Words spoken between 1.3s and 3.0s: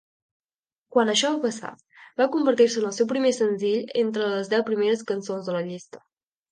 va passar, va convertir-se en el